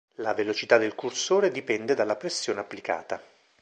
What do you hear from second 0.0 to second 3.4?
La velocità del cursore dipende dalla pressione applicata.